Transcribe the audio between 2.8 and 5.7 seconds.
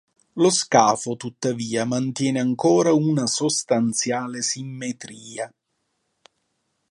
una sostanziale simmetria.